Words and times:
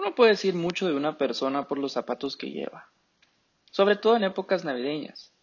Uno 0.00 0.14
puede 0.14 0.30
decir 0.30 0.54
mucho 0.54 0.86
de 0.86 0.94
una 0.94 1.18
persona 1.18 1.68
por 1.68 1.76
los 1.76 1.92
zapatos 1.92 2.38
que 2.38 2.50
lleva, 2.50 2.88
sobre 3.70 3.96
todo 3.96 4.16
en 4.16 4.24
épocas 4.24 4.64
navideñas. 4.64 5.34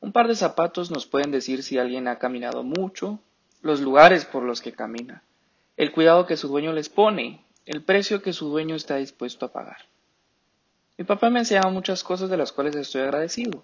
Un 0.00 0.10
par 0.10 0.26
de 0.26 0.34
zapatos 0.34 0.90
nos 0.90 1.06
pueden 1.06 1.30
decir 1.30 1.62
si 1.62 1.78
alguien 1.78 2.08
ha 2.08 2.18
caminado 2.18 2.64
mucho, 2.64 3.20
los 3.60 3.80
lugares 3.80 4.24
por 4.24 4.42
los 4.42 4.60
que 4.60 4.72
camina, 4.72 5.22
el 5.76 5.92
cuidado 5.92 6.26
que 6.26 6.36
su 6.36 6.48
dueño 6.48 6.72
les 6.72 6.88
pone, 6.88 7.44
el 7.64 7.84
precio 7.84 8.22
que 8.22 8.32
su 8.32 8.48
dueño 8.48 8.74
está 8.74 8.96
dispuesto 8.96 9.46
a 9.46 9.52
pagar. 9.52 9.86
Mi 10.98 11.04
papá 11.04 11.30
me 11.30 11.38
enseñaba 11.38 11.70
muchas 11.70 12.02
cosas 12.02 12.28
de 12.28 12.36
las 12.36 12.50
cuales 12.50 12.74
estoy 12.74 13.02
agradecido, 13.02 13.62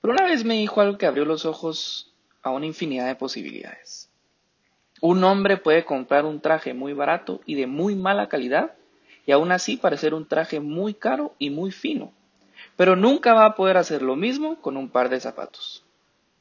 pero 0.00 0.14
una 0.14 0.24
vez 0.24 0.46
me 0.46 0.54
dijo 0.54 0.80
algo 0.80 0.96
que 0.96 1.04
abrió 1.04 1.26
los 1.26 1.44
ojos 1.44 2.14
a 2.40 2.52
una 2.52 2.64
infinidad 2.64 3.06
de 3.06 3.16
posibilidades. 3.16 4.08
Un 5.02 5.22
hombre 5.24 5.58
puede 5.58 5.84
comprar 5.84 6.24
un 6.24 6.40
traje 6.40 6.72
muy 6.72 6.94
barato 6.94 7.42
y 7.44 7.54
de 7.54 7.66
muy 7.66 7.96
mala 7.96 8.30
calidad 8.30 8.72
y 9.28 9.32
aún 9.32 9.52
así 9.52 9.76
parecer 9.76 10.14
un 10.14 10.26
traje 10.26 10.58
muy 10.58 10.94
caro 10.94 11.34
y 11.38 11.50
muy 11.50 11.70
fino, 11.70 12.12
pero 12.76 12.96
nunca 12.96 13.34
va 13.34 13.44
a 13.44 13.56
poder 13.56 13.76
hacer 13.76 14.00
lo 14.00 14.16
mismo 14.16 14.58
con 14.62 14.78
un 14.78 14.88
par 14.88 15.10
de 15.10 15.20
zapatos. 15.20 15.84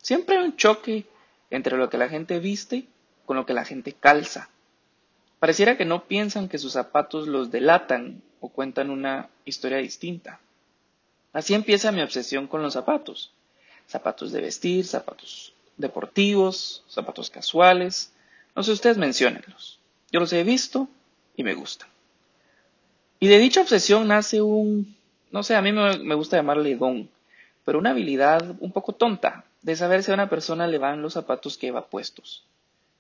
Siempre 0.02 0.38
hay 0.38 0.46
un 0.46 0.56
choque 0.56 1.06
entre 1.50 1.76
lo 1.76 1.90
que 1.90 1.98
la 1.98 2.08
gente 2.08 2.40
viste 2.40 2.88
con 3.26 3.36
lo 3.36 3.46
que 3.46 3.54
la 3.54 3.66
gente 3.66 3.92
calza. 3.92 4.50
Pareciera 5.40 5.76
que 5.76 5.84
no 5.84 6.06
piensan 6.06 6.48
que 6.48 6.60
sus 6.60 6.72
zapatos 6.72 7.28
los 7.28 7.52
delatan 7.52 8.22
o 8.40 8.48
cuentan 8.48 8.90
una 8.90 9.28
historia 9.44 9.80
distinta. 9.80 10.40
Así 11.34 11.56
empieza 11.56 11.92
mi 11.92 12.02
obsesión 12.02 12.48
con 12.48 12.62
los 12.62 12.72
zapatos. 12.72 13.34
Zapatos 13.86 14.32
de 14.32 14.40
vestir, 14.40 14.86
zapatos 14.86 15.54
deportivos, 15.76 16.86
zapatos 16.88 17.30
casuales. 17.32 18.14
No 18.56 18.64
sé, 18.64 18.72
ustedes 18.72 18.98
menciónenlos. 18.98 19.78
Yo 20.10 20.22
los 20.22 20.32
he 20.32 20.46
visto 20.46 20.88
y 21.36 21.44
me 21.44 21.54
gustan. 21.54 21.90
Y 23.20 23.28
de 23.28 23.40
dicha 23.40 23.62
obsesión 23.62 24.08
nace 24.08 24.42
un, 24.42 24.96
no 25.32 25.42
sé, 25.42 25.56
a 25.56 25.62
mí 25.62 25.72
me, 25.72 26.16
gusta 26.16 26.38
llamarle 26.38 26.76
don, 26.76 27.10
pero 27.66 27.80
una 27.80 27.90
habilidad 27.90 28.56
un 28.60 28.72
poco 28.72 28.94
tonta 28.94 29.46
de 29.64 29.76
saber 29.76 30.04
si 30.04 30.12
a 30.12 30.14
una 30.14 30.30
persona 30.30 30.68
le 30.68 30.78
van 30.78 31.02
los 31.02 31.14
zapatos 31.14 31.58
que 31.58 31.68
lleva 31.68 31.88
puestos. 31.88 32.46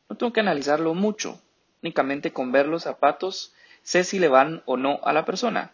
No 0.09 0.17
tengo 0.17 0.33
que 0.33 0.39
analizarlo 0.39 0.95
mucho, 0.95 1.39
únicamente 1.83 2.33
con 2.33 2.51
ver 2.51 2.67
los 2.67 2.83
zapatos 2.83 3.53
sé 3.83 4.03
si 4.03 4.17
le 4.17 4.27
van 4.27 4.63
o 4.65 4.75
no 4.75 4.99
a 5.03 5.13
la 5.13 5.23
persona. 5.23 5.71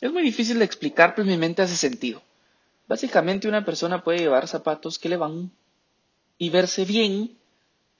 Es 0.00 0.12
muy 0.12 0.22
difícil 0.22 0.58
de 0.58 0.64
explicar, 0.64 1.14
pero 1.14 1.26
mi 1.26 1.38
mente 1.38 1.62
hace 1.62 1.76
sentido. 1.76 2.20
Básicamente 2.88 3.48
una 3.48 3.64
persona 3.64 4.02
puede 4.02 4.18
llevar 4.18 4.48
zapatos 4.48 4.98
que 4.98 5.08
le 5.08 5.16
van 5.16 5.50
y 6.38 6.50
verse 6.50 6.84
bien, 6.84 7.36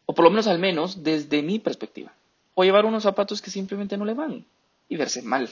o 0.05 0.15
por 0.15 0.25
lo 0.25 0.31
menos 0.31 0.47
al 0.47 0.59
menos 0.59 1.05
desde 1.05 1.43
mi 1.43 1.59
perspectiva, 1.59 2.12
o 2.55 2.65
llevar 2.65 2.84
unos 2.84 3.05
zapatos 3.05 3.41
que 3.41 3.50
simplemente 3.50 3.97
no 3.97 4.05
le 4.05 4.15
van 4.15 4.45
y 4.89 4.97
verse 4.97 5.23
mal. 5.23 5.48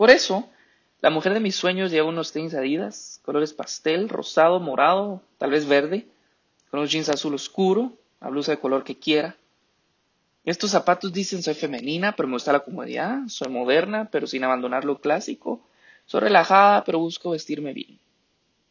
Por 0.00 0.08
eso, 0.08 0.48
la 1.02 1.10
mujer 1.10 1.34
de 1.34 1.40
mis 1.40 1.54
sueños 1.54 1.90
lleva 1.90 2.08
unos 2.08 2.32
tenis 2.32 2.54
Adidas, 2.54 3.20
colores 3.22 3.52
pastel, 3.52 4.08
rosado, 4.08 4.58
morado, 4.58 5.20
tal 5.36 5.50
vez 5.50 5.68
verde, 5.68 6.06
con 6.70 6.80
unos 6.80 6.90
jeans 6.90 7.10
azul 7.10 7.34
oscuro, 7.34 7.92
la 8.18 8.30
blusa 8.30 8.52
de 8.52 8.58
color 8.60 8.82
que 8.82 8.98
quiera. 8.98 9.36
Estos 10.46 10.70
zapatos 10.70 11.12
dicen 11.12 11.42
soy 11.42 11.52
femenina, 11.52 12.16
pero 12.16 12.28
me 12.28 12.36
gusta 12.36 12.50
la 12.50 12.60
comodidad, 12.60 13.18
soy 13.28 13.52
moderna, 13.52 14.08
pero 14.10 14.26
sin 14.26 14.42
abandonar 14.42 14.86
lo 14.86 15.02
clásico, 15.02 15.60
soy 16.06 16.20
relajada, 16.20 16.82
pero 16.84 16.98
busco 16.98 17.32
vestirme 17.32 17.74
bien. 17.74 17.98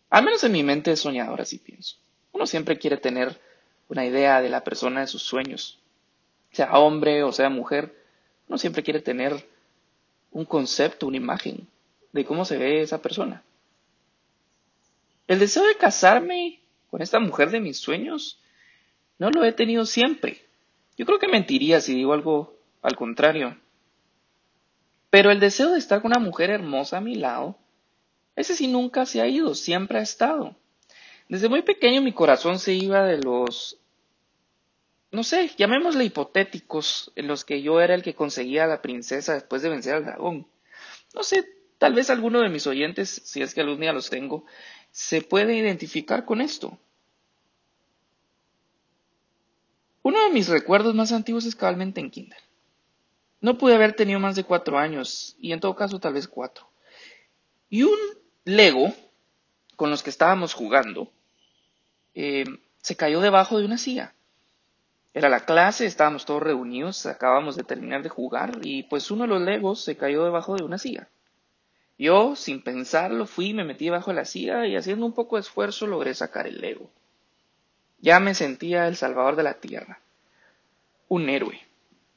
Al 0.10 0.26
menos 0.26 0.44
en 0.44 0.52
mi 0.52 0.64
mente 0.64 0.94
es 0.94 1.00
soñadora, 1.00 1.44
así 1.44 1.60
pienso. 1.60 1.98
Uno 2.32 2.48
siempre 2.48 2.80
quiere 2.80 2.98
tener 2.98 3.40
una 3.88 4.04
idea 4.04 4.42
de 4.42 4.50
la 4.50 4.64
persona 4.64 5.02
de 5.02 5.08
sus 5.08 5.22
sueños, 5.22 5.78
sea 6.54 6.80
hombre 6.80 7.22
o 7.22 7.32
sea 7.32 7.52
mujer, 7.52 7.96
uno 8.48 8.58
siempre 8.58 8.82
quiere 8.82 9.00
tener 9.00 9.46
un 10.32 10.46
concepto, 10.46 11.08
una 11.08 11.18
imagen 11.18 11.68
de 12.12 12.26
cómo 12.26 12.46
se 12.46 12.58
ve 12.58 12.82
esa 12.82 13.02
persona. 13.02 13.44
El 15.28 15.40
deseo 15.40 15.64
de 15.64 15.76
casarme 15.76 16.60
con 16.90 17.02
esta 17.02 17.20
mujer 17.20 17.52
de 17.52 17.60
mis 17.60 17.78
sueños 17.78 18.40
no 19.18 19.30
lo 19.30 19.44
he 19.44 19.52
tenido 19.52 19.86
siempre. 19.86 20.42
Yo 20.98 21.06
creo 21.06 21.20
que 21.20 21.28
mentiría 21.28 21.82
si 21.82 21.94
digo 21.94 22.14
algo 22.14 22.58
al 22.82 22.96
contrario. 22.96 23.58
Pero 25.10 25.32
el 25.32 25.40
deseo 25.40 25.72
de 25.72 25.80
estar 25.80 26.02
con 26.02 26.12
una 26.12 26.20
mujer 26.20 26.50
hermosa 26.50 26.98
a 26.98 27.02
mi 27.02 27.16
lado, 27.16 27.58
ese 28.36 28.56
sí 28.56 28.68
nunca 28.68 29.06
se 29.06 29.22
ha 29.22 29.28
ido, 29.28 29.56
siempre 29.56 30.00
ha 30.00 30.02
estado. 30.02 30.56
Desde 31.28 31.50
muy 31.50 31.62
pequeño 31.62 32.02
mi 32.02 32.14
corazón 32.14 32.58
se 32.60 32.74
iba 32.74 33.04
de 33.04 33.20
los 33.20 33.79
no 35.12 35.24
sé, 35.24 35.52
llamémosle 35.58 36.06
hipotéticos, 36.06 37.12
en 37.16 37.28
los 37.28 37.44
que 37.44 37.62
yo 37.62 37.82
era 37.82 37.96
el 37.96 38.04
que 38.04 38.14
conseguía 38.14 38.66
a 38.66 38.68
la 38.68 38.82
princesa 38.82 39.34
después 39.34 39.62
de 39.62 39.70
vencer 39.70 39.96
al 39.96 40.06
dragón. 40.06 40.48
No 41.16 41.24
sé, 41.24 41.48
tal 41.78 41.94
vez 41.96 42.10
alguno 42.10 42.42
de 42.42 42.50
mis 42.50 42.68
oyentes, 42.68 43.22
si 43.26 43.42
es 43.42 43.54
que 43.54 43.62
algún 43.62 43.80
día 43.80 43.94
los 43.94 44.10
tengo, 44.10 44.46
se 44.92 45.22
puede 45.22 45.56
identificar 45.56 46.26
con 46.26 46.42
esto. 46.42 46.78
Uno 50.04 50.24
de 50.24 50.32
mis 50.32 50.48
recuerdos 50.48 50.94
más 50.94 51.12
antiguos 51.12 51.46
es 51.46 51.56
cabalmente 51.56 52.00
en 52.00 52.12
Kinder. 52.12 52.40
No 53.42 53.58
pude 53.58 53.76
haber 53.76 53.94
tenido 53.94 54.20
más 54.20 54.36
de 54.36 54.44
cuatro 54.44 54.78
años, 54.78 55.36
y 55.40 55.54
en 55.54 55.60
todo 55.60 55.76
caso 55.76 56.00
tal 56.00 56.14
vez 56.14 56.28
cuatro. 56.28 56.70
Y 57.70 57.84
un 57.84 57.98
Lego 58.46 58.94
con 59.76 59.90
los 59.90 60.04
que 60.04 60.10
estábamos 60.10 60.54
jugando 60.54 61.12
eh, 62.14 62.46
se 62.82 62.96
cayó 62.96 63.22
debajo 63.22 63.60
de 63.60 63.66
una 63.66 63.78
silla. 63.78 64.14
Era 65.14 65.28
la 65.30 65.42
clase, 65.42 65.86
estábamos 65.86 66.26
todos 66.26 66.44
reunidos, 66.44 67.06
acabamos 67.06 67.56
de 67.56 67.64
terminar 67.64 68.04
de 68.04 68.10
jugar 68.10 68.60
y 68.62 68.84
pues 68.84 69.10
uno 69.10 69.24
de 69.24 69.30
los 69.30 69.42
legos 69.42 69.84
se 69.84 69.98
cayó 69.98 70.24
debajo 70.24 70.56
de 70.56 70.64
una 70.64 70.78
silla. 70.78 71.08
Yo, 71.98 72.36
sin 72.36 72.62
pensarlo, 72.62 73.26
fui 73.26 73.54
me 73.54 73.64
metí 73.64 73.86
debajo 73.86 74.12
de 74.12 74.18
la 74.18 74.26
silla 74.26 74.66
y 74.66 74.76
haciendo 74.76 75.06
un 75.06 75.14
poco 75.14 75.36
de 75.36 75.42
esfuerzo 75.42 75.88
logré 75.88 76.14
sacar 76.14 76.48
el 76.48 76.62
lego. 76.62 76.90
Ya 78.00 78.20
me 78.20 78.34
sentía 78.34 78.88
el 78.88 78.96
salvador 78.96 79.36
de 79.36 79.44
la 79.44 79.56
tierra. 79.56 80.00
Un 81.10 81.28
héroe. 81.28 81.60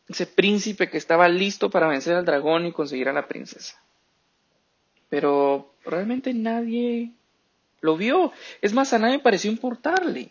Ese 0.08 0.26
príncipe 0.26 0.88
que 0.88 0.98
estaba 0.98 1.28
listo 1.28 1.70
para 1.70 1.88
vencer 1.88 2.14
al 2.14 2.24
dragón 2.24 2.66
y 2.66 2.72
conseguir 2.72 3.08
a 3.08 3.12
la 3.12 3.26
princesa. 3.26 3.82
Pero 5.08 5.74
realmente 5.84 6.32
nadie 6.34 7.12
lo 7.80 7.96
vio. 7.96 8.32
Es 8.60 8.72
más, 8.72 8.92
a 8.92 8.98
nadie 8.98 9.18
pareció 9.18 9.50
importarle. 9.50 10.30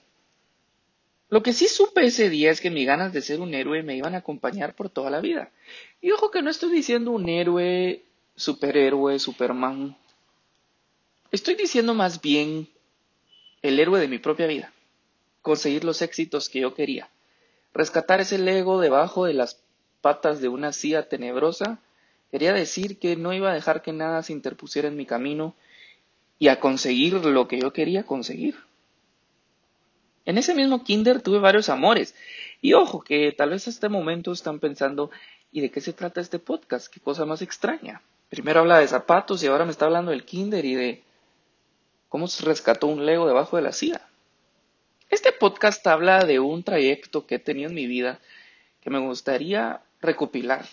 Lo 1.32 1.42
que 1.42 1.54
sí 1.54 1.70
supe 1.70 2.06
ese 2.06 2.30
día 2.30 2.52
es 2.52 2.60
que 2.60 2.70
mis 2.70 2.86
ganas 2.86 3.14
de 3.14 3.22
ser 3.22 3.40
un 3.40 3.54
héroe 3.54 3.84
me 3.84 3.96
iban 3.96 4.16
a 4.16 4.18
acompañar 4.18 4.76
por 4.76 4.90
toda 4.90 5.10
la 5.10 5.22
vida. 5.22 5.50
Y 6.02 6.12
ojo 6.12 6.30
que 6.30 6.42
no 6.42 6.50
estoy 6.50 6.74
diciendo 6.74 7.12
un 7.12 7.30
héroe, 7.30 8.04
superhéroe, 8.36 9.18
superman. 9.18 9.96
Estoy 11.32 11.56
diciendo 11.56 11.94
más 11.94 12.20
bien 12.20 12.68
el 13.62 13.80
héroe 13.80 14.02
de 14.02 14.10
mi 14.10 14.20
propia 14.20 14.46
vida. 14.46 14.74
Conseguir 15.42 15.86
los 15.86 16.02
éxitos 16.02 16.50
que 16.50 16.60
yo 16.60 16.74
quería. 16.74 17.10
Rescatar 17.74 18.20
ese 18.20 18.38
Lego 18.38 18.82
debajo 18.82 19.24
de 19.24 19.34
las 19.34 19.64
patas 20.02 20.42
de 20.42 20.50
una 20.50 20.74
silla 20.74 21.08
tenebrosa. 21.08 21.80
Quería 22.30 22.52
decir 22.52 23.00
que 23.00 23.16
no 23.16 23.32
iba 23.32 23.52
a 23.52 23.56
dejar 23.56 23.82
que 23.82 23.94
nada 23.94 24.22
se 24.22 24.34
interpusiera 24.34 24.90
en 24.90 24.98
mi 24.98 25.06
camino 25.06 25.56
y 26.40 26.50
a 26.50 26.60
conseguir 26.60 27.14
lo 27.14 27.48
que 27.48 27.62
yo 27.62 27.72
quería 27.72 28.04
conseguir. 28.04 28.58
En 30.26 30.38
ese 30.38 30.54
mismo 30.54 30.84
kinder 30.84 31.22
tuve 31.22 31.40
varios 31.40 31.70
amores. 31.70 32.16
Y 32.62 32.74
ojo, 32.74 33.02
que 33.02 33.32
tal 33.32 33.50
vez 33.50 33.68
a 33.68 33.70
este 33.70 33.90
momento 33.90 34.32
están 34.32 34.60
pensando, 34.60 35.10
¿y 35.52 35.62
de 35.62 35.72
qué 35.72 35.82
se 35.82 35.94
trata 35.94 36.22
este 36.22 36.40
podcast? 36.40 36.94
Qué 36.94 37.00
cosa 37.00 37.26
más 37.26 37.42
extraña. 37.42 38.02
Primero 38.30 38.62
habla 38.62 38.80
de 38.80 38.88
zapatos 38.88 39.44
y 39.44 39.48
ahora 39.48 39.66
me 39.66 39.72
está 39.72 39.86
hablando 39.86 40.12
del 40.12 40.24
kinder 40.24 40.64
y 40.64 40.76
de 40.76 41.04
cómo 42.08 42.28
se 42.28 42.46
rescató 42.46 42.88
un 42.88 43.06
Lego 43.06 43.28
debajo 43.28 43.58
de 43.58 43.64
la 43.64 43.72
silla. 43.72 44.02
Este 45.10 45.32
podcast 45.32 45.86
habla 45.88 46.24
de 46.24 46.40
un 46.40 46.64
trayecto 46.64 47.26
que 47.26 47.36
he 47.36 47.40
tenido 47.40 47.70
en 47.70 47.76
mi 47.76 47.88
vida 47.88 48.20
que 48.82 48.90
me 48.90 49.00
gustaría 49.00 49.82
recopilar. 50.02 50.66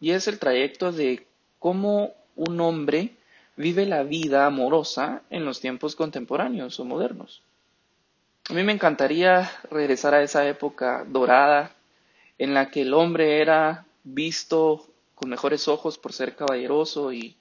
Y 0.00 0.10
es 0.12 0.28
el 0.28 0.38
trayecto 0.38 0.92
de 0.92 1.26
cómo 1.58 2.12
un 2.36 2.60
hombre 2.60 3.16
vive 3.56 3.86
la 3.86 4.02
vida 4.02 4.46
amorosa 4.46 5.22
en 5.30 5.44
los 5.44 5.60
tiempos 5.60 5.96
contemporáneos 5.96 6.78
o 6.78 6.84
modernos. 6.84 7.42
A 8.50 8.54
mí 8.54 8.64
me 8.64 8.72
encantaría 8.72 9.50
regresar 9.70 10.14
a 10.14 10.22
esa 10.22 10.48
época 10.48 11.04
dorada 11.06 11.76
en 12.38 12.54
la 12.54 12.70
que 12.70 12.82
el 12.82 12.92
hombre 12.92 13.40
era 13.40 13.86
visto 14.02 14.88
con 15.14 15.30
mejores 15.30 15.68
ojos 15.68 15.96
por 15.96 16.12
ser 16.12 16.34
caballeroso 16.34 17.12
y 17.12 17.36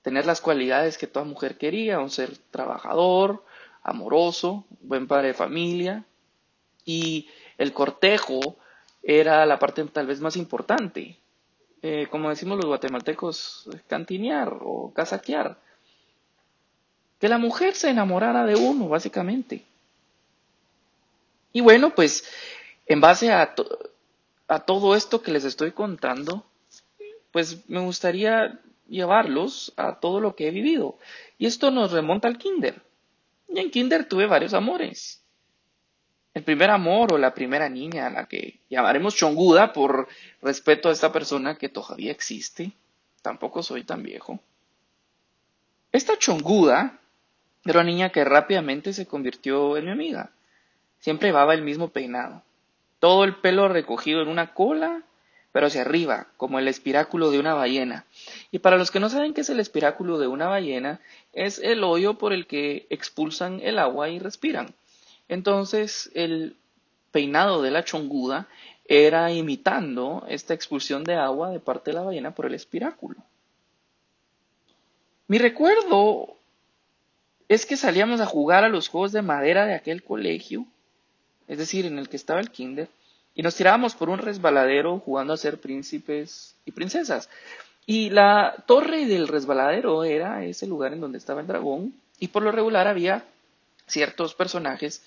tener 0.00 0.24
las 0.24 0.40
cualidades 0.40 0.96
que 0.96 1.06
toda 1.06 1.26
mujer 1.26 1.58
quería, 1.58 1.98
un 1.98 2.08
ser 2.08 2.38
trabajador, 2.50 3.44
amoroso, 3.82 4.64
buen 4.80 5.06
padre 5.06 5.28
de 5.28 5.34
familia 5.34 6.04
y 6.86 7.28
el 7.58 7.74
cortejo 7.74 8.56
era 9.02 9.44
la 9.44 9.58
parte 9.58 9.84
tal 9.84 10.06
vez 10.06 10.20
más 10.20 10.36
importante. 10.36 11.18
Eh, 11.82 12.08
como 12.10 12.30
decimos 12.30 12.56
los 12.56 12.66
guatemaltecos, 12.66 13.68
cantinear 13.86 14.56
o 14.62 14.90
casaquear. 14.94 15.58
Que 17.20 17.28
la 17.28 17.36
mujer 17.36 17.74
se 17.74 17.90
enamorara 17.90 18.46
de 18.46 18.56
uno, 18.56 18.88
básicamente. 18.88 19.67
Y 21.52 21.60
bueno, 21.60 21.94
pues 21.94 22.24
en 22.86 23.00
base 23.00 23.32
a, 23.32 23.54
a 24.48 24.60
todo 24.60 24.94
esto 24.94 25.22
que 25.22 25.32
les 25.32 25.44
estoy 25.44 25.72
contando, 25.72 26.44
pues 27.32 27.68
me 27.68 27.80
gustaría 27.80 28.60
llevarlos 28.88 29.72
a 29.76 30.00
todo 30.00 30.20
lo 30.20 30.34
que 30.34 30.48
he 30.48 30.50
vivido. 30.50 30.98
Y 31.38 31.46
esto 31.46 31.70
nos 31.70 31.92
remonta 31.92 32.28
al 32.28 32.38
kinder. 32.38 32.82
Y 33.48 33.60
en 33.60 33.70
kinder 33.70 34.06
tuve 34.06 34.26
varios 34.26 34.54
amores. 34.54 35.22
El 36.34 36.44
primer 36.44 36.70
amor 36.70 37.12
o 37.12 37.18
la 37.18 37.34
primera 37.34 37.68
niña 37.68 38.06
a 38.06 38.10
la 38.10 38.26
que 38.26 38.60
llamaremos 38.68 39.16
Chonguda 39.16 39.72
por 39.72 40.08
respeto 40.42 40.88
a 40.88 40.92
esta 40.92 41.10
persona 41.12 41.56
que 41.56 41.68
todavía 41.68 42.12
existe. 42.12 42.72
Tampoco 43.22 43.62
soy 43.62 43.84
tan 43.84 44.02
viejo. 44.02 44.38
Esta 45.90 46.18
Chonguda 46.18 47.00
era 47.64 47.80
una 47.80 47.90
niña 47.90 48.10
que 48.10 48.24
rápidamente 48.24 48.92
se 48.92 49.06
convirtió 49.06 49.76
en 49.76 49.86
mi 49.86 49.90
amiga. 49.90 50.30
Siempre 51.00 51.28
llevaba 51.28 51.54
el 51.54 51.62
mismo 51.62 51.88
peinado. 51.88 52.42
Todo 53.00 53.24
el 53.24 53.36
pelo 53.36 53.68
recogido 53.68 54.22
en 54.22 54.28
una 54.28 54.54
cola 54.54 55.02
pero 55.52 55.66
hacia 55.66 55.82
arriba, 55.82 56.28
como 56.36 56.58
el 56.58 56.68
espiráculo 56.68 57.30
de 57.30 57.38
una 57.38 57.54
ballena. 57.54 58.04
Y 58.50 58.58
para 58.58 58.76
los 58.76 58.90
que 58.90 59.00
no 59.00 59.08
saben 59.08 59.34
qué 59.34 59.40
es 59.40 59.50
el 59.50 59.60
espiráculo 59.60 60.18
de 60.18 60.26
una 60.26 60.46
ballena, 60.46 61.00
es 61.32 61.58
el 61.58 61.82
hoyo 61.84 62.14
por 62.14 62.32
el 62.32 62.46
que 62.46 62.86
expulsan 62.90 63.60
el 63.62 63.78
agua 63.78 64.08
y 64.08 64.18
respiran. 64.18 64.74
Entonces, 65.28 66.10
el 66.14 66.56
peinado 67.10 67.62
de 67.62 67.70
la 67.70 67.84
chonguda 67.84 68.46
era 68.84 69.32
imitando 69.32 70.24
esta 70.28 70.54
expulsión 70.54 71.04
de 71.04 71.14
agua 71.14 71.50
de 71.50 71.60
parte 71.60 71.90
de 71.90 71.96
la 71.96 72.02
ballena 72.02 72.34
por 72.34 72.46
el 72.46 72.54
espiráculo. 72.54 73.16
Mi 75.26 75.38
recuerdo 75.38 76.36
es 77.48 77.66
que 77.66 77.76
salíamos 77.76 78.20
a 78.20 78.26
jugar 78.26 78.64
a 78.64 78.68
los 78.68 78.88
juegos 78.88 79.12
de 79.12 79.22
madera 79.22 79.66
de 79.66 79.74
aquel 79.74 80.02
colegio, 80.02 80.66
es 81.48 81.58
decir, 81.58 81.86
en 81.86 81.98
el 81.98 82.08
que 82.08 82.16
estaba 82.16 82.40
el 82.40 82.50
kinder, 82.50 82.88
y 83.34 83.42
nos 83.42 83.54
tirábamos 83.54 83.94
por 83.94 84.10
un 84.10 84.18
resbaladero 84.18 84.98
jugando 84.98 85.32
a 85.32 85.36
ser 85.36 85.58
príncipes 85.60 86.54
y 86.64 86.72
princesas. 86.72 87.28
Y 87.86 88.10
la 88.10 88.64
torre 88.66 89.06
del 89.06 89.28
resbaladero 89.28 90.04
era 90.04 90.44
ese 90.44 90.66
lugar 90.66 90.92
en 90.92 91.00
donde 91.00 91.18
estaba 91.18 91.40
el 91.40 91.46
dragón 91.46 91.94
y 92.18 92.28
por 92.28 92.42
lo 92.42 92.52
regular 92.52 92.86
había 92.88 93.24
ciertos 93.86 94.34
personajes, 94.34 95.02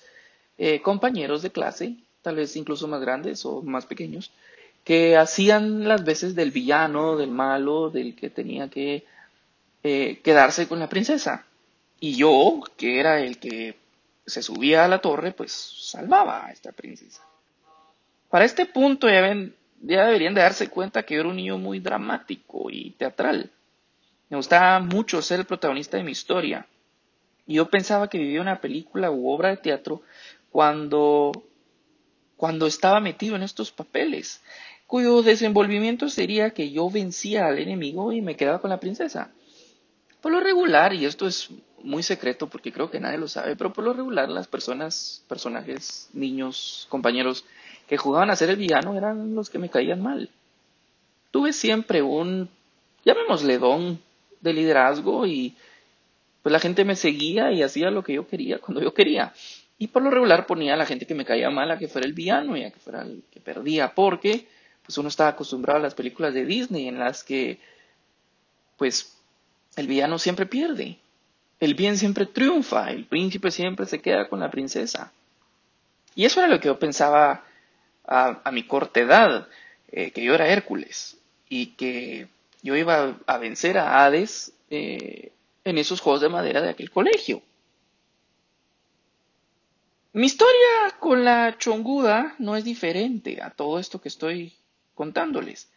eh, 0.58 0.80
compañeros 0.80 1.42
de 1.42 1.50
clase, 1.50 1.94
tal 2.22 2.36
vez 2.36 2.56
incluso 2.56 2.88
más 2.88 3.00
grandes 3.00 3.44
o 3.44 3.62
más 3.62 3.86
pequeños, 3.86 4.30
que 4.82 5.16
hacían 5.16 5.86
las 5.86 6.04
veces 6.04 6.34
del 6.34 6.50
villano, 6.50 7.16
del 7.16 7.30
malo, 7.30 7.90
del 7.90 8.16
que 8.16 8.30
tenía 8.30 8.68
que 8.68 9.04
eh, 9.84 10.20
quedarse 10.24 10.66
con 10.66 10.80
la 10.80 10.88
princesa. 10.88 11.46
Y 12.00 12.16
yo, 12.16 12.62
que 12.76 12.98
era 12.98 13.20
el 13.20 13.38
que 13.38 13.76
se 14.32 14.42
subía 14.42 14.84
a 14.84 14.88
la 14.88 14.98
torre, 14.98 15.32
pues 15.32 15.52
salvaba 15.52 16.46
a 16.46 16.52
esta 16.52 16.72
princesa. 16.72 17.22
Para 18.30 18.46
este 18.46 18.64
punto 18.64 19.08
ya, 19.08 20.04
deberían 20.06 20.34
de 20.34 20.40
darse 20.40 20.68
cuenta 20.68 21.02
que 21.02 21.14
yo 21.14 21.20
era 21.20 21.28
un 21.28 21.36
niño 21.36 21.58
muy 21.58 21.80
dramático 21.80 22.70
y 22.70 22.92
teatral. 22.92 23.50
Me 24.30 24.38
gustaba 24.38 24.80
mucho 24.80 25.20
ser 25.20 25.40
el 25.40 25.46
protagonista 25.46 25.98
de 25.98 26.04
mi 26.04 26.12
historia. 26.12 26.66
Y 27.46 27.54
yo 27.54 27.68
pensaba 27.68 28.08
que 28.08 28.16
vivía 28.18 28.40
una 28.40 28.60
película 28.60 29.10
u 29.10 29.28
obra 29.28 29.50
de 29.50 29.58
teatro 29.58 30.00
cuando, 30.50 31.32
cuando 32.38 32.66
estaba 32.66 33.00
metido 33.00 33.36
en 33.36 33.42
estos 33.42 33.70
papeles, 33.70 34.40
cuyo 34.86 35.22
desenvolvimiento 35.22 36.08
sería 36.08 36.50
que 36.50 36.70
yo 36.70 36.88
vencía 36.88 37.46
al 37.46 37.58
enemigo 37.58 38.12
y 38.12 38.22
me 38.22 38.36
quedaba 38.36 38.60
con 38.62 38.70
la 38.70 38.80
princesa. 38.80 39.30
Por 40.22 40.30
lo 40.30 40.40
regular, 40.40 40.94
y 40.94 41.04
esto 41.04 41.26
es 41.26 41.50
muy 41.82 42.04
secreto 42.04 42.46
porque 42.46 42.72
creo 42.72 42.90
que 42.90 43.00
nadie 43.00 43.18
lo 43.18 43.26
sabe, 43.26 43.56
pero 43.56 43.72
por 43.72 43.84
lo 43.84 43.92
regular 43.92 44.28
las 44.28 44.46
personas, 44.46 45.24
personajes, 45.28 46.08
niños, 46.12 46.86
compañeros 46.88 47.44
que 47.88 47.96
jugaban 47.96 48.30
a 48.30 48.36
ser 48.36 48.48
el 48.48 48.56
villano 48.56 48.96
eran 48.96 49.34
los 49.34 49.50
que 49.50 49.58
me 49.58 49.68
caían 49.68 50.00
mal. 50.00 50.30
Tuve 51.32 51.52
siempre 51.52 52.02
un, 52.02 52.48
llamémosle 53.04 53.58
don 53.58 54.00
de 54.40 54.52
liderazgo 54.52 55.26
y 55.26 55.56
pues 56.42 56.52
la 56.52 56.60
gente 56.60 56.84
me 56.84 56.94
seguía 56.94 57.50
y 57.50 57.64
hacía 57.64 57.90
lo 57.90 58.04
que 58.04 58.14
yo 58.14 58.28
quería 58.28 58.58
cuando 58.58 58.80
yo 58.80 58.94
quería. 58.94 59.32
Y 59.76 59.88
por 59.88 60.02
lo 60.02 60.10
regular 60.10 60.46
ponía 60.46 60.74
a 60.74 60.76
la 60.76 60.86
gente 60.86 61.04
que 61.04 61.14
me 61.14 61.24
caía 61.24 61.50
mal 61.50 61.68
a 61.72 61.78
que 61.78 61.88
fuera 61.88 62.06
el 62.06 62.12
villano 62.12 62.56
y 62.56 62.62
a 62.62 62.70
que 62.70 62.78
fuera 62.78 63.02
el 63.02 63.24
que 63.32 63.40
perdía, 63.40 63.92
porque 63.92 64.46
pues 64.84 64.96
uno 64.98 65.08
estaba 65.08 65.30
acostumbrado 65.30 65.80
a 65.80 65.82
las 65.82 65.96
películas 65.96 66.32
de 66.32 66.44
Disney 66.44 66.86
en 66.86 67.00
las 67.00 67.24
que 67.24 67.58
pues 68.76 69.16
el 69.76 69.86
villano 69.86 70.18
siempre 70.18 70.46
pierde, 70.46 70.98
el 71.60 71.74
bien 71.74 71.96
siempre 71.96 72.26
triunfa, 72.26 72.90
el 72.90 73.06
príncipe 73.06 73.50
siempre 73.50 73.86
se 73.86 74.00
queda 74.00 74.28
con 74.28 74.40
la 74.40 74.50
princesa. 74.50 75.12
Y 76.14 76.24
eso 76.24 76.40
era 76.40 76.48
lo 76.48 76.60
que 76.60 76.66
yo 76.66 76.78
pensaba 76.78 77.44
a, 78.04 78.50
mi 78.52 78.64
corta 78.64 79.00
edad, 79.00 79.48
eh, 79.90 80.10
que 80.10 80.22
yo 80.22 80.34
era 80.34 80.48
Hércules 80.48 81.16
y 81.48 81.74
que 81.74 82.28
yo 82.62 82.76
iba 82.76 83.16
a 83.26 83.38
vencer 83.38 83.78
a 83.78 84.04
Hades 84.04 84.52
eh, 84.70 85.32
en 85.64 85.78
esos 85.78 86.00
juegos 86.00 86.20
de 86.20 86.28
madera 86.28 86.60
de 86.60 86.70
aquel 86.70 86.90
colegio. 86.90 87.42
Mi 90.14 90.26
historia 90.26 90.94
con 91.00 91.24
la 91.24 91.56
chonguda 91.56 92.34
no 92.38 92.56
es 92.56 92.64
diferente 92.64 93.40
a 93.40 93.50
todo 93.50 93.78
esto 93.78 94.00
que 94.00 94.08
estoy 94.08 94.52
contándoles. 94.94 95.70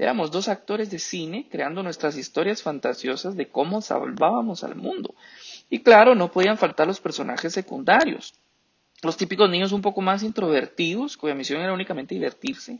Éramos 0.00 0.30
dos 0.30 0.48
actores 0.48 0.90
de 0.90 0.98
cine 0.98 1.46
creando 1.50 1.82
nuestras 1.82 2.16
historias 2.16 2.62
fantasiosas 2.62 3.36
de 3.36 3.48
cómo 3.48 3.80
salvábamos 3.82 4.64
al 4.64 4.74
mundo. 4.74 5.14
Y 5.68 5.80
claro, 5.80 6.14
no 6.14 6.32
podían 6.32 6.58
faltar 6.58 6.86
los 6.86 7.00
personajes 7.00 7.52
secundarios 7.52 8.34
los 9.02 9.16
típicos 9.16 9.48
niños 9.48 9.72
un 9.72 9.82
poco 9.82 10.00
más 10.00 10.22
introvertidos, 10.22 11.16
cuya 11.16 11.34
misión 11.34 11.62
era 11.62 11.72
únicamente 11.72 12.14
divertirse, 12.14 12.78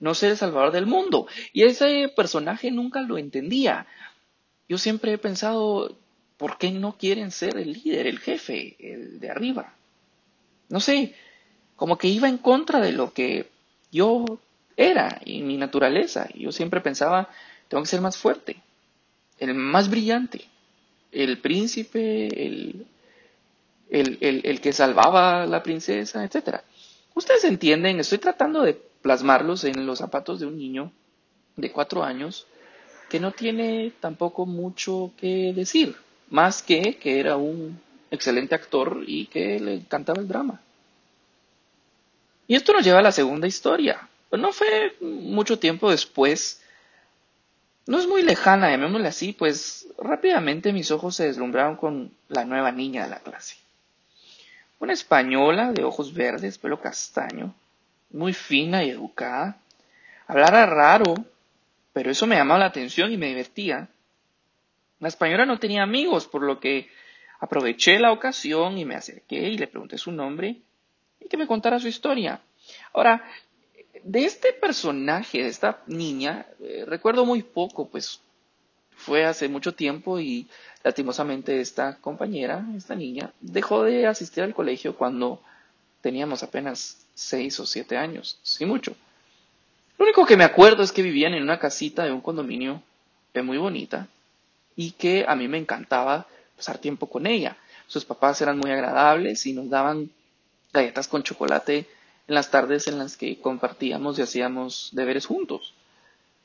no 0.00 0.14
ser 0.14 0.32
el 0.32 0.36
salvador 0.36 0.72
del 0.72 0.86
mundo. 0.86 1.26
Y 1.52 1.62
ese 1.62 2.12
personaje 2.14 2.70
nunca 2.70 3.00
lo 3.00 3.18
entendía. 3.18 3.86
Yo 4.68 4.78
siempre 4.78 5.12
he 5.12 5.18
pensado, 5.18 5.96
¿por 6.36 6.58
qué 6.58 6.70
no 6.72 6.96
quieren 6.96 7.30
ser 7.30 7.56
el 7.56 7.72
líder, 7.72 8.06
el 8.06 8.18
jefe, 8.18 8.76
el 8.80 9.20
de 9.20 9.30
arriba? 9.30 9.74
No 10.68 10.80
sé, 10.80 11.14
como 11.76 11.98
que 11.98 12.08
iba 12.08 12.28
en 12.28 12.38
contra 12.38 12.80
de 12.80 12.92
lo 12.92 13.12
que 13.12 13.48
yo 13.92 14.24
era 14.76 15.20
y 15.24 15.42
mi 15.42 15.56
naturaleza. 15.56 16.28
Yo 16.34 16.52
siempre 16.52 16.80
pensaba, 16.80 17.28
tengo 17.68 17.82
que 17.82 17.88
ser 17.88 18.00
más 18.00 18.16
fuerte, 18.16 18.56
el 19.38 19.54
más 19.54 19.88
brillante, 19.90 20.44
el 21.12 21.38
príncipe, 21.38 22.26
el 22.46 22.86
el, 23.90 24.60
que 24.60 24.72
salvaba 24.72 25.42
a 25.42 25.46
la 25.46 25.62
princesa, 25.62 26.24
etc. 26.24 26.60
Ustedes 27.14 27.44
entienden, 27.44 28.00
estoy 28.00 28.18
tratando 28.18 28.62
de 28.62 28.74
plasmarlos 28.74 29.64
en 29.64 29.86
los 29.86 29.98
zapatos 29.98 30.40
de 30.40 30.46
un 30.46 30.58
niño 30.58 30.92
de 31.56 31.70
cuatro 31.70 32.02
años 32.02 32.46
que 33.08 33.20
no 33.20 33.32
tiene 33.32 33.92
tampoco 34.00 34.46
mucho 34.46 35.12
que 35.16 35.52
decir, 35.54 35.94
más 36.30 36.62
que 36.62 36.96
que 36.96 37.20
era 37.20 37.36
un 37.36 37.80
excelente 38.10 38.54
actor 38.54 39.04
y 39.06 39.26
que 39.26 39.60
le 39.60 39.74
encantaba 39.74 40.20
el 40.20 40.28
drama. 40.28 40.60
Y 42.46 42.56
esto 42.56 42.72
nos 42.72 42.84
lleva 42.84 42.98
a 42.98 43.02
la 43.02 43.12
segunda 43.12 43.46
historia. 43.46 44.08
No 44.40 44.52
fue 44.52 44.96
mucho 45.00 45.58
tiempo 45.58 45.90
después, 45.90 46.62
no 47.86 47.98
es 47.98 48.08
muy 48.08 48.22
lejana, 48.22 48.70
llamémosle 48.70 49.08
así, 49.08 49.32
pues 49.32 49.88
rápidamente 49.98 50.72
mis 50.72 50.90
ojos 50.90 51.16
se 51.16 51.26
deslumbraron 51.26 51.76
con 51.76 52.12
la 52.28 52.44
nueva 52.44 52.72
niña 52.72 53.04
de 53.04 53.10
la 53.10 53.20
clase. 53.20 53.56
Una 54.78 54.92
española 54.92 55.72
de 55.72 55.84
ojos 55.84 56.14
verdes, 56.14 56.58
pelo 56.58 56.80
castaño, 56.80 57.54
muy 58.10 58.32
fina 58.32 58.84
y 58.84 58.90
educada. 58.90 59.58
Hablara 60.26 60.66
raro, 60.66 61.14
pero 61.92 62.10
eso 62.10 62.26
me 62.26 62.36
llamaba 62.36 62.60
la 62.60 62.66
atención 62.66 63.12
y 63.12 63.16
me 63.16 63.28
divertía. 63.28 63.88
La 65.00 65.08
española 65.08 65.44
no 65.44 65.58
tenía 65.58 65.82
amigos, 65.82 66.26
por 66.26 66.42
lo 66.42 66.60
que 66.60 66.88
aproveché 67.40 67.98
la 67.98 68.12
ocasión 68.12 68.78
y 68.78 68.84
me 68.84 68.94
acerqué 68.94 69.48
y 69.48 69.58
le 69.58 69.66
pregunté 69.66 69.98
su 69.98 70.12
nombre 70.12 70.56
y 71.20 71.28
que 71.28 71.36
me 71.36 71.46
contara 71.46 71.78
su 71.78 71.88
historia. 71.88 72.40
Ahora, 72.94 73.22
de 74.02 74.24
este 74.24 74.52
personaje, 74.52 75.42
de 75.42 75.48
esta 75.48 75.82
niña, 75.86 76.46
eh, 76.60 76.84
recuerdo 76.86 77.24
muy 77.24 77.42
poco, 77.42 77.88
pues 77.88 78.20
fue 78.96 79.24
hace 79.24 79.48
mucho 79.48 79.74
tiempo 79.74 80.18
y 80.18 80.48
lastimosamente 80.82 81.60
esta 81.60 81.96
compañera, 82.00 82.64
esta 82.76 82.94
niña, 82.94 83.32
dejó 83.40 83.84
de 83.84 84.06
asistir 84.06 84.42
al 84.42 84.54
colegio 84.54 84.96
cuando 84.96 85.40
teníamos 86.00 86.42
apenas 86.42 87.06
seis 87.14 87.58
o 87.60 87.66
siete 87.66 87.96
años, 87.96 88.38
sí 88.42 88.64
mucho. 88.64 88.94
Lo 89.98 90.04
único 90.04 90.26
que 90.26 90.36
me 90.36 90.44
acuerdo 90.44 90.82
es 90.82 90.92
que 90.92 91.02
vivían 91.02 91.34
en 91.34 91.42
una 91.42 91.58
casita 91.58 92.04
de 92.04 92.12
un 92.12 92.20
condominio 92.20 92.82
muy 93.42 93.58
bonita 93.58 94.06
y 94.76 94.92
que 94.92 95.24
a 95.26 95.34
mí 95.34 95.48
me 95.48 95.58
encantaba 95.58 96.26
pasar 96.56 96.78
tiempo 96.78 97.08
con 97.08 97.26
ella. 97.26 97.56
Sus 97.86 98.04
papás 98.04 98.40
eran 98.40 98.58
muy 98.58 98.70
agradables 98.70 99.46
y 99.46 99.52
nos 99.52 99.68
daban 99.68 100.10
galletas 100.72 101.08
con 101.08 101.22
chocolate 101.22 101.86
en 102.26 102.34
las 102.34 102.50
tardes 102.50 102.88
en 102.88 102.98
las 102.98 103.16
que 103.16 103.38
compartíamos 103.38 104.18
y 104.18 104.22
hacíamos 104.22 104.90
deberes 104.92 105.26
juntos. 105.26 105.74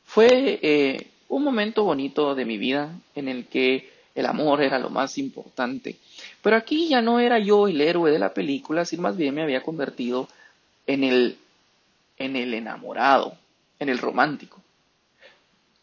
Fue 0.06 0.60
eh, 0.62 1.12
un 1.30 1.44
momento 1.44 1.84
bonito 1.84 2.36
de 2.36 2.46
mi 2.46 2.58
vida 2.58 2.94
en 3.16 3.28
el 3.28 3.48
que 3.48 3.90
el 4.16 4.26
amor 4.26 4.62
era 4.62 4.80
lo 4.80 4.90
más 4.90 5.18
importante. 5.18 5.98
Pero 6.42 6.56
aquí 6.56 6.90
ya 6.90 7.02
no 7.02 7.20
era 7.20 7.40
yo 7.40 7.68
el 7.68 7.80
héroe 7.80 8.12
de 8.12 8.20
la 8.20 8.34
película, 8.34 8.84
sino 8.86 9.04
más 9.04 9.16
bien 9.16 9.36
me 9.36 9.44
había 9.44 9.64
convertido 9.64 10.28
en 10.88 11.04
el, 11.04 11.38
en 12.18 12.36
el 12.36 12.54
enamorado, 12.54 13.38
en 13.80 13.90
el 13.90 14.00
romántico. 14.00 14.62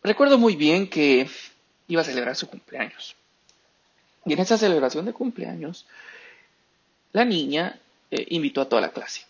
Recuerdo 0.02 0.38
muy 0.38 0.56
bien 0.56 0.88
que 0.88 1.28
iba 1.88 2.02
a 2.02 2.04
celebrar 2.04 2.36
su 2.36 2.48
cumpleaños. 2.48 3.16
Y 4.24 4.32
en 4.32 4.40
esa 4.40 4.58
celebración 4.58 5.06
de 5.06 5.12
cumpleaños, 5.12 5.86
la 7.12 7.24
niña 7.24 7.78
eh, 8.10 8.26
invitó 8.30 8.60
a 8.60 8.68
toda 8.68 8.82
la 8.82 8.90
clase. 8.90 9.22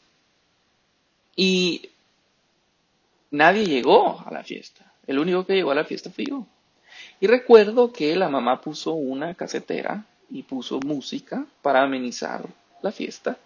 Y 1.36 1.90
nadie 3.30 3.66
llegó 3.66 4.22
a 4.26 4.32
la 4.32 4.42
fiesta. 4.42 4.92
El 5.06 5.18
único 5.18 5.46
que 5.46 5.54
llegó 5.54 5.70
a 5.70 5.76
la 5.76 5.84
fiesta 5.84 6.10
fui 6.10 6.24
yo. 6.26 6.46
Y 7.20 7.26
recuerdo 7.26 7.92
que 7.92 8.16
la 8.16 8.28
mamá 8.28 8.60
puso 8.60 8.94
una 8.94 9.34
casetera 9.34 10.04
y 10.30 10.42
puso 10.42 10.80
música 10.80 11.46
para 11.62 11.82
amenizar 11.82 12.46
la 12.82 12.90
fiesta. 12.90 13.38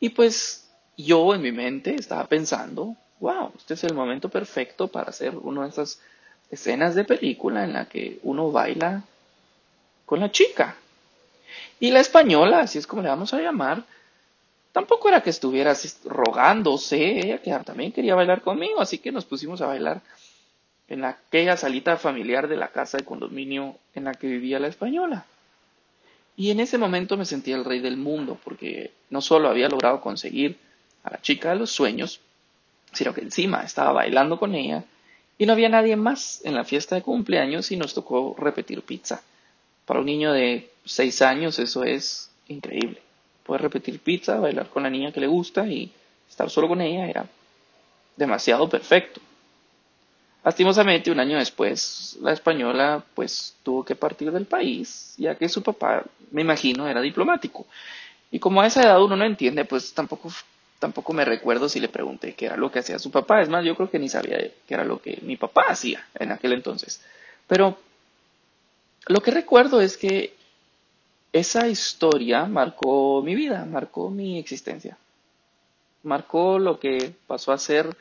Y 0.00 0.10
pues 0.10 0.68
yo 0.96 1.34
en 1.34 1.42
mi 1.42 1.52
mente 1.52 1.94
estaba 1.94 2.26
pensando, 2.26 2.96
wow, 3.20 3.52
este 3.56 3.74
es 3.74 3.84
el 3.84 3.94
momento 3.94 4.28
perfecto 4.28 4.88
para 4.88 5.10
hacer 5.10 5.36
una 5.36 5.64
de 5.64 5.68
esas 5.68 6.00
escenas 6.50 6.94
de 6.94 7.04
película 7.04 7.64
en 7.64 7.72
la 7.72 7.86
que 7.86 8.18
uno 8.22 8.50
baila 8.50 9.02
con 10.04 10.20
la 10.20 10.30
chica. 10.30 10.76
Y 11.80 11.90
la 11.90 12.00
española, 12.00 12.60
así 12.60 12.78
es 12.78 12.86
como 12.86 13.02
le 13.02 13.08
vamos 13.08 13.34
a 13.34 13.40
llamar, 13.40 13.84
tampoco 14.76 15.08
era 15.08 15.22
que 15.22 15.30
estuviera 15.30 15.74
rogándose, 16.04 17.18
ella 17.18 17.38
que 17.38 17.50
también 17.64 17.92
quería 17.92 18.14
bailar 18.14 18.42
conmigo, 18.42 18.82
así 18.82 18.98
que 18.98 19.10
nos 19.10 19.24
pusimos 19.24 19.62
a 19.62 19.66
bailar 19.68 20.02
en 20.86 21.02
aquella 21.06 21.56
salita 21.56 21.96
familiar 21.96 22.46
de 22.46 22.58
la 22.58 22.68
casa 22.68 22.98
de 22.98 23.04
condominio 23.06 23.78
en 23.94 24.04
la 24.04 24.12
que 24.12 24.26
vivía 24.26 24.60
la 24.60 24.66
española. 24.66 25.24
Y 26.36 26.50
en 26.50 26.60
ese 26.60 26.76
momento 26.76 27.16
me 27.16 27.24
sentía 27.24 27.56
el 27.56 27.64
rey 27.64 27.80
del 27.80 27.96
mundo, 27.96 28.38
porque 28.44 28.92
no 29.08 29.22
solo 29.22 29.48
había 29.48 29.70
logrado 29.70 30.02
conseguir 30.02 30.58
a 31.04 31.12
la 31.12 31.22
chica 31.22 31.52
de 31.52 31.56
los 31.56 31.70
sueños, 31.70 32.20
sino 32.92 33.14
que 33.14 33.22
encima 33.22 33.62
estaba 33.62 33.92
bailando 33.92 34.38
con 34.38 34.54
ella 34.54 34.84
y 35.38 35.46
no 35.46 35.54
había 35.54 35.70
nadie 35.70 35.96
más 35.96 36.42
en 36.44 36.54
la 36.54 36.64
fiesta 36.64 36.96
de 36.96 37.02
cumpleaños 37.02 37.72
y 37.72 37.78
nos 37.78 37.94
tocó 37.94 38.36
repetir 38.38 38.82
pizza. 38.82 39.22
Para 39.86 40.00
un 40.00 40.06
niño 40.06 40.34
de 40.34 40.68
seis 40.84 41.22
años 41.22 41.58
eso 41.58 41.82
es 41.82 42.30
increíble. 42.46 43.05
Poder 43.46 43.62
repetir 43.62 44.00
pizza, 44.00 44.40
bailar 44.40 44.68
con 44.68 44.82
la 44.82 44.90
niña 44.90 45.12
que 45.12 45.20
le 45.20 45.28
gusta 45.28 45.66
y 45.66 45.92
estar 46.28 46.50
solo 46.50 46.66
con 46.66 46.80
ella 46.80 47.06
era 47.06 47.26
demasiado 48.16 48.68
perfecto. 48.68 49.20
Lastimosamente, 50.44 51.10
un 51.10 51.18
año 51.18 51.38
después, 51.38 52.16
la 52.20 52.32
española 52.32 53.04
pues 53.14 53.56
tuvo 53.62 53.84
que 53.84 53.96
partir 53.96 54.30
del 54.30 54.46
país, 54.46 55.14
ya 55.16 55.34
que 55.34 55.48
su 55.48 55.60
papá, 55.60 56.04
me 56.30 56.42
imagino, 56.42 56.86
era 56.86 57.00
diplomático. 57.00 57.66
Y 58.30 58.38
como 58.38 58.60
a 58.60 58.66
esa 58.68 58.82
edad 58.82 59.02
uno 59.02 59.16
no 59.16 59.24
entiende, 59.24 59.64
pues 59.64 59.92
tampoco, 59.92 60.30
tampoco 60.78 61.12
me 61.12 61.24
recuerdo 61.24 61.68
si 61.68 61.80
le 61.80 61.88
pregunté 61.88 62.34
qué 62.34 62.46
era 62.46 62.56
lo 62.56 62.70
que 62.70 62.78
hacía 62.78 63.00
su 63.00 63.10
papá. 63.10 63.42
Es 63.42 63.48
más, 63.48 63.64
yo 63.64 63.74
creo 63.74 63.90
que 63.90 63.98
ni 63.98 64.08
sabía 64.08 64.38
qué 64.38 64.74
era 64.74 64.84
lo 64.84 65.02
que 65.02 65.18
mi 65.22 65.36
papá 65.36 65.64
hacía 65.68 66.06
en 66.14 66.30
aquel 66.30 66.52
entonces. 66.52 67.02
Pero 67.48 67.76
lo 69.06 69.20
que 69.20 69.32
recuerdo 69.32 69.80
es 69.80 69.96
que 69.96 70.35
esa 71.38 71.68
historia 71.68 72.46
marcó 72.46 73.22
mi 73.22 73.34
vida, 73.34 73.64
marcó 73.64 74.10
mi 74.10 74.38
existencia. 74.38 74.96
Marcó 76.02 76.58
lo 76.58 76.78
que 76.78 77.14
pasó 77.26 77.52
a 77.52 77.58
ser 77.58 77.96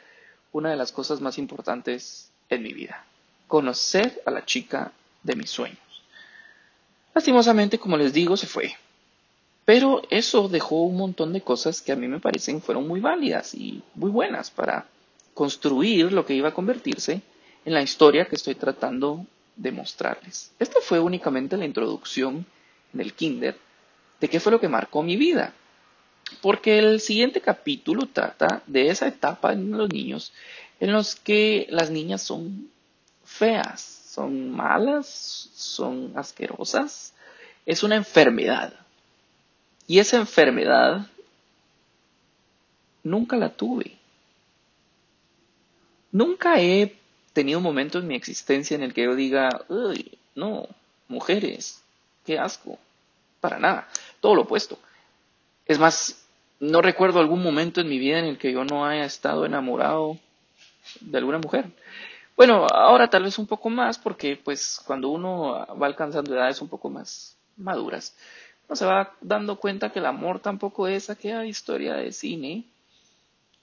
una 0.51 0.69
de 0.69 0.75
las 0.75 0.91
cosas 0.91 1.21
más 1.21 1.37
importantes 1.37 2.31
en 2.49 2.63
mi 2.63 2.73
vida. 2.73 3.05
Conocer 3.47 4.21
a 4.25 4.31
la 4.31 4.45
chica 4.45 4.91
de 5.23 5.35
mis 5.35 5.49
sueños. 5.49 5.79
Lastimosamente, 7.13 7.79
como 7.79 7.97
les 7.97 8.13
digo, 8.13 8.37
se 8.37 8.47
fue. 8.47 8.73
Pero 9.65 10.03
eso 10.09 10.47
dejó 10.47 10.83
un 10.83 10.97
montón 10.97 11.33
de 11.33 11.41
cosas 11.41 11.81
que 11.81 11.91
a 11.91 11.95
mí 11.95 12.07
me 12.07 12.19
parecen 12.19 12.61
fueron 12.61 12.87
muy 12.87 12.99
válidas 12.99 13.55
y 13.55 13.81
muy 13.95 14.11
buenas 14.11 14.51
para 14.51 14.85
construir 15.33 16.11
lo 16.13 16.25
que 16.25 16.35
iba 16.35 16.49
a 16.49 16.53
convertirse 16.53 17.21
en 17.65 17.73
la 17.73 17.81
historia 17.81 18.25
que 18.25 18.35
estoy 18.35 18.55
tratando 18.55 19.25
de 19.55 19.71
mostrarles. 19.71 20.51
Esta 20.59 20.79
fue 20.81 20.99
únicamente 20.99 21.57
la 21.57 21.65
introducción 21.65 22.45
del 22.95 23.13
kinder 23.13 23.57
de 24.19 24.29
qué 24.29 24.39
fue 24.39 24.51
lo 24.51 24.59
que 24.59 24.69
marcó 24.69 25.03
mi 25.03 25.15
vida. 25.15 25.53
Porque 26.41 26.79
el 26.79 27.01
siguiente 27.01 27.39
capítulo 27.41 28.07
trata 28.07 28.63
de 28.65 28.89
esa 28.89 29.07
etapa 29.07 29.53
en 29.53 29.71
los 29.71 29.89
niños 29.89 30.33
en 30.79 30.91
los 30.91 31.15
que 31.15 31.67
las 31.69 31.89
niñas 31.89 32.21
son 32.21 32.69
feas, 33.23 33.81
son 33.81 34.51
malas, 34.51 35.49
son 35.53 36.13
asquerosas. 36.15 37.13
Es 37.65 37.83
una 37.83 37.95
enfermedad. 37.95 38.73
Y 39.87 39.99
esa 39.99 40.17
enfermedad 40.17 41.07
nunca 43.03 43.37
la 43.37 43.49
tuve. 43.49 43.97
Nunca 46.11 46.61
he 46.61 46.95
tenido 47.33 47.59
un 47.59 47.63
momento 47.63 47.99
en 47.99 48.07
mi 48.07 48.15
existencia 48.15 48.75
en 48.75 48.83
el 48.83 48.93
que 48.93 49.03
yo 49.03 49.15
diga, 49.15 49.65
uy, 49.67 50.17
no, 50.33 50.67
mujeres, 51.07 51.81
qué 52.25 52.39
asco. 52.39 52.79
Para 53.45 53.59
nada. 53.59 53.87
Todo 54.19 54.33
lo 54.33 54.41
opuesto. 54.41 54.79
Es 55.67 55.77
más, 55.77 56.27
no 56.59 56.81
recuerdo 56.81 57.19
algún 57.19 57.43
momento 57.43 57.79
en 57.79 57.89
mi 57.89 57.99
vida 57.99 58.17
en 58.17 58.25
el 58.25 58.37
que 58.39 58.51
yo 58.51 58.65
no 58.65 58.85
haya 58.85 59.05
estado 59.05 59.45
enamorado 59.45 60.17
de 60.99 61.17
alguna 61.19 61.37
mujer. 61.37 61.65
Bueno, 62.35 62.65
ahora 62.65 63.07
tal 63.07 63.23
vez 63.23 63.37
un 63.37 63.45
poco 63.45 63.69
más 63.69 63.99
porque 63.99 64.35
pues 64.35 64.81
cuando 64.83 65.09
uno 65.09 65.65
va 65.79 65.85
alcanzando 65.85 66.33
edades 66.33 66.59
un 66.59 66.69
poco 66.69 66.89
más 66.89 67.37
maduras, 67.55 68.15
uno 68.67 68.75
se 68.75 68.85
va 68.85 69.13
dando 69.21 69.57
cuenta 69.57 69.91
que 69.91 69.99
el 69.99 70.07
amor 70.07 70.39
tampoco 70.39 70.87
es 70.87 71.11
aquella 71.11 71.45
historia 71.45 71.93
de 71.93 72.11
cine 72.11 72.65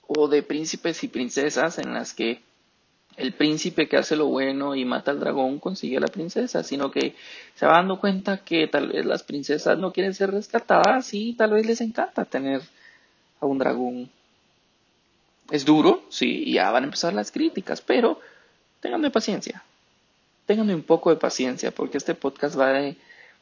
o 0.07 0.29
de 0.29 0.43
príncipes 0.43 1.03
y 1.03 1.09
princesas 1.09 1.77
en 1.77 1.93
las 1.93 2.13
que 2.13 2.41
el 3.17 3.33
príncipe 3.33 3.87
que 3.87 3.97
hace 3.97 4.15
lo 4.15 4.27
bueno 4.27 4.75
y 4.75 4.85
mata 4.85 5.11
al 5.11 5.19
dragón 5.19 5.59
consigue 5.59 5.97
a 5.97 6.01
la 6.01 6.07
princesa, 6.07 6.63
sino 6.63 6.91
que 6.91 7.15
se 7.55 7.65
va 7.65 7.73
dando 7.73 7.99
cuenta 7.99 8.37
que 8.37 8.67
tal 8.67 8.87
vez 8.89 9.05
las 9.05 9.23
princesas 9.23 9.77
no 9.77 9.93
quieren 9.93 10.13
ser 10.13 10.31
rescatadas 10.31 11.13
y 11.13 11.33
tal 11.33 11.51
vez 11.51 11.65
les 11.65 11.81
encanta 11.81 12.25
tener 12.25 12.61
a 13.39 13.45
un 13.45 13.57
dragón 13.57 14.09
es 15.51 15.65
duro, 15.65 16.03
sí, 16.09 16.43
y 16.45 16.53
ya 16.53 16.71
van 16.71 16.83
a 16.83 16.87
empezar 16.87 17.13
las 17.13 17.31
críticas, 17.31 17.81
pero 17.81 18.19
ténganme 18.79 19.11
paciencia. 19.11 19.63
Ténganme 20.45 20.75
un 20.75 20.83
poco 20.83 21.09
de 21.09 21.17
paciencia 21.17 21.71
porque 21.71 21.97
este 21.97 22.15
podcast 22.15 22.57
va, 22.57 22.71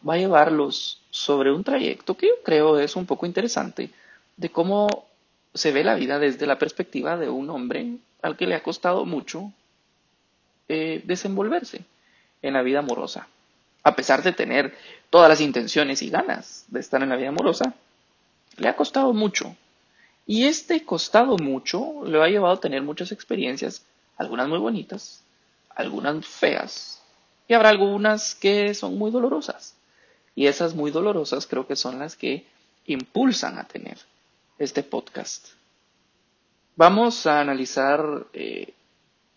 va 0.08 0.14
a 0.14 0.18
llevarlos 0.18 1.02
sobre 1.10 1.52
un 1.52 1.64
trayecto 1.64 2.16
que 2.16 2.28
yo 2.28 2.34
creo 2.44 2.80
es 2.80 2.96
un 2.96 3.06
poco 3.06 3.26
interesante 3.26 3.90
de 4.38 4.50
cómo 4.50 5.06
se 5.54 5.72
ve 5.72 5.84
la 5.84 5.96
vida 5.96 6.20
desde 6.20 6.48
la 6.48 6.58
perspectiva 6.58 7.18
de 7.18 7.30
un 7.30 7.50
hombre 7.50 7.98
al 8.22 8.38
que 8.38 8.48
le 8.48 8.56
ha 8.56 8.64
costado 8.64 9.06
mucho 9.06 9.52
eh, 10.74 11.02
desenvolverse 11.04 11.84
en 12.42 12.54
la 12.54 12.62
vida 12.62 12.80
amorosa. 12.80 13.28
A 13.84 13.94
pesar 13.94 14.24
de 14.24 14.32
tener 14.32 14.74
todas 15.10 15.28
las 15.28 15.42
intenciones 15.42 16.02
y 16.02 16.10
ganas 16.10 16.64
de 16.70 16.80
estar 16.80 17.04
en 17.04 17.10
la 17.10 17.18
vida 17.18 17.28
amorosa, 17.28 17.74
le 18.56 18.70
ha 18.70 18.76
costado 18.78 19.12
mucho 19.12 19.54
y 20.26 20.46
este 20.46 20.86
costado 20.86 21.36
mucho 21.38 22.06
le 22.06 22.24
ha 22.24 22.28
llevado 22.30 22.54
a 22.54 22.60
tener 22.62 22.84
muchas 22.84 23.12
experiencias, 23.12 23.86
algunas 24.16 24.48
muy 24.48 24.60
bonitas, 24.60 25.24
algunas 25.76 26.26
feas, 26.26 27.02
y 27.50 27.54
habrá 27.54 27.68
algunas 27.68 28.34
que 28.36 28.74
son 28.74 28.98
muy 28.98 29.12
dolorosas. 29.12 29.76
Y 30.36 30.48
esas 30.48 30.74
muy 30.74 30.90
dolorosas 30.92 31.48
creo 31.48 31.68
que 31.68 31.76
son 31.76 32.00
las 32.00 32.16
que 32.16 32.46
impulsan 32.86 33.58
a 33.58 33.68
tener 33.68 33.98
este 34.58 34.84
podcast. 34.84 35.50
Vamos 36.78 37.26
a 37.26 37.42
analizar 37.42 38.28
eh, 38.32 38.74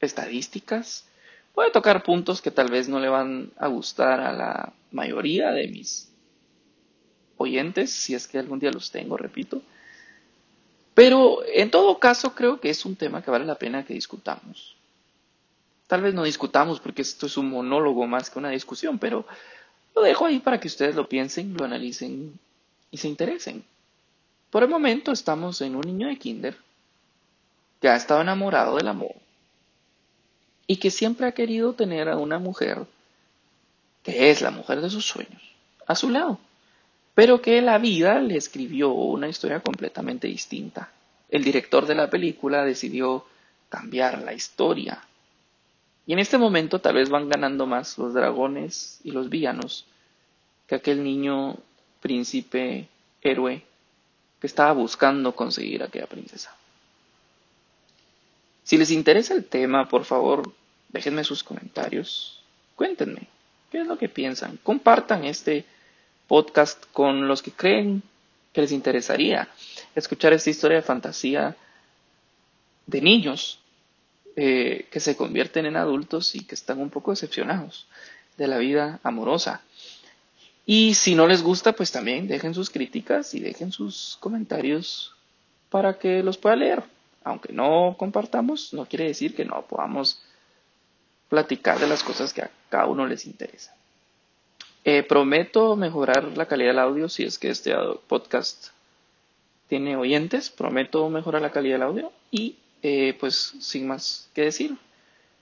estadísticas. 0.00 1.06
A 1.56 1.72
tocar 1.72 2.02
puntos 2.02 2.40
que 2.40 2.50
tal 2.50 2.70
vez 2.70 2.88
no 2.88 3.00
le 3.00 3.08
van 3.08 3.50
a 3.58 3.66
gustar 3.68 4.20
a 4.20 4.32
la 4.32 4.72
mayoría 4.92 5.50
de 5.50 5.66
mis 5.66 6.08
oyentes, 7.36 7.90
si 7.90 8.14
es 8.14 8.28
que 8.28 8.38
algún 8.38 8.60
día 8.60 8.70
los 8.70 8.90
tengo, 8.90 9.16
repito. 9.16 9.60
Pero 10.94 11.40
en 11.52 11.70
todo 11.70 11.98
caso 11.98 12.34
creo 12.34 12.60
que 12.60 12.70
es 12.70 12.84
un 12.84 12.94
tema 12.94 13.22
que 13.22 13.30
vale 13.30 13.44
la 13.44 13.56
pena 13.56 13.84
que 13.84 13.94
discutamos. 13.94 14.76
Tal 15.88 16.02
vez 16.02 16.14
no 16.14 16.22
discutamos 16.22 16.78
porque 16.80 17.02
esto 17.02 17.26
es 17.26 17.36
un 17.36 17.50
monólogo 17.50 18.06
más 18.06 18.30
que 18.30 18.38
una 18.38 18.50
discusión, 18.50 18.98
pero 18.98 19.26
lo 19.94 20.02
dejo 20.02 20.26
ahí 20.26 20.38
para 20.38 20.60
que 20.60 20.68
ustedes 20.68 20.94
lo 20.94 21.08
piensen, 21.08 21.56
lo 21.56 21.64
analicen 21.64 22.38
y 22.90 22.98
se 22.98 23.08
interesen. 23.08 23.64
Por 24.50 24.62
el 24.62 24.68
momento 24.68 25.10
estamos 25.10 25.60
en 25.60 25.74
un 25.74 25.82
niño 25.82 26.08
de 26.08 26.18
kinder 26.18 26.56
que 27.80 27.88
ha 27.88 27.96
estado 27.96 28.20
enamorado 28.20 28.76
del 28.76 28.88
amor 28.88 29.23
y 30.66 30.76
que 30.76 30.90
siempre 30.90 31.26
ha 31.26 31.32
querido 31.32 31.74
tener 31.74 32.08
a 32.08 32.16
una 32.16 32.38
mujer 32.38 32.84
que 34.02 34.30
es 34.30 34.42
la 34.42 34.50
mujer 34.50 34.80
de 34.80 34.90
sus 34.90 35.06
sueños 35.06 35.42
a 35.86 35.94
su 35.94 36.10
lado 36.10 36.38
pero 37.14 37.40
que 37.40 37.62
la 37.62 37.78
vida 37.78 38.18
le 38.18 38.36
escribió 38.36 38.90
una 38.90 39.28
historia 39.28 39.60
completamente 39.60 40.26
distinta. 40.26 40.90
El 41.30 41.44
director 41.44 41.86
de 41.86 41.94
la 41.94 42.10
película 42.10 42.64
decidió 42.64 43.24
cambiar 43.68 44.22
la 44.22 44.34
historia. 44.34 45.00
Y 46.06 46.12
en 46.12 46.18
este 46.18 46.38
momento 46.38 46.80
tal 46.80 46.96
vez 46.96 47.08
van 47.08 47.28
ganando 47.28 47.66
más 47.66 47.96
los 47.98 48.12
dragones 48.14 49.00
y 49.04 49.12
los 49.12 49.30
villanos 49.30 49.86
que 50.66 50.74
aquel 50.74 51.02
niño 51.02 51.56
príncipe 52.00 52.88
héroe 53.22 53.62
que 54.40 54.46
estaba 54.46 54.72
buscando 54.72 55.34
conseguir 55.34 55.82
a 55.82 55.86
aquella 55.86 56.06
princesa. 56.06 56.54
Si 58.64 58.78
les 58.78 58.90
interesa 58.90 59.34
el 59.34 59.44
tema, 59.44 59.88
por 59.88 60.04
favor, 60.04 60.52
déjenme 60.88 61.22
sus 61.22 61.44
comentarios, 61.44 62.42
cuéntenme 62.74 63.28
qué 63.70 63.82
es 63.82 63.86
lo 63.86 63.98
que 63.98 64.08
piensan, 64.08 64.58
compartan 64.62 65.24
este 65.24 65.64
podcast 66.26 66.82
con 66.92 67.28
los 67.28 67.42
que 67.42 67.52
creen 67.52 68.02
que 68.52 68.62
les 68.62 68.72
interesaría 68.72 69.48
escuchar 69.94 70.32
esta 70.32 70.48
historia 70.48 70.78
de 70.78 70.82
fantasía 70.82 71.56
de 72.86 73.00
niños 73.00 73.58
eh, 74.36 74.86
que 74.90 75.00
se 75.00 75.16
convierten 75.16 75.66
en 75.66 75.76
adultos 75.76 76.34
y 76.34 76.44
que 76.44 76.54
están 76.54 76.80
un 76.80 76.90
poco 76.90 77.10
decepcionados 77.10 77.86
de 78.36 78.48
la 78.48 78.58
vida 78.58 78.98
amorosa. 79.02 79.62
Y 80.66 80.94
si 80.94 81.14
no 81.14 81.26
les 81.26 81.42
gusta, 81.42 81.74
pues 81.74 81.92
también 81.92 82.26
dejen 82.26 82.54
sus 82.54 82.70
críticas 82.70 83.34
y 83.34 83.40
dejen 83.40 83.70
sus 83.70 84.16
comentarios 84.20 85.12
para 85.68 85.98
que 85.98 86.22
los 86.22 86.38
pueda 86.38 86.56
leer. 86.56 86.82
Aunque 87.24 87.52
no 87.52 87.96
compartamos, 87.98 88.72
no 88.74 88.86
quiere 88.86 89.06
decir 89.06 89.34
que 89.34 89.44
no 89.44 89.62
podamos 89.62 90.22
platicar 91.28 91.80
de 91.80 91.88
las 91.88 92.02
cosas 92.02 92.32
que 92.32 92.42
a 92.42 92.50
cada 92.68 92.86
uno 92.86 93.06
les 93.06 93.26
interesa. 93.26 93.74
Eh, 94.84 95.02
prometo 95.02 95.76
mejorar 95.76 96.36
la 96.36 96.46
calidad 96.46 96.70
del 96.70 96.78
audio 96.78 97.08
si 97.08 97.24
es 97.24 97.38
que 97.38 97.48
este 97.48 97.74
podcast 98.06 98.68
tiene 99.68 99.96
oyentes. 99.96 100.50
Prometo 100.50 101.08
mejorar 101.08 101.40
la 101.40 101.50
calidad 101.50 101.76
del 101.76 101.82
audio 101.82 102.12
y 102.30 102.56
eh, 102.82 103.16
pues 103.18 103.54
sin 103.60 103.86
más 103.86 104.28
que 104.34 104.42
decir. 104.42 104.76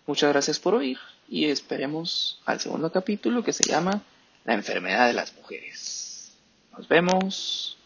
Muchas 0.07 0.31
gracias 0.33 0.61
por 0.61 0.75
oír 0.75 0.99
y 1.29 1.47
esperemos 1.47 2.41
al 2.45 2.61
segundo 2.61 2.93
capítulo 2.93 3.43
que 3.43 3.53
se 3.53 3.65
llama 3.65 4.03
La 4.45 4.55
enfermedad 4.55 5.09
de 5.09 5.15
las 5.15 5.35
mujeres. 5.35 6.33
Nos 6.77 6.87
vemos. 6.87 7.77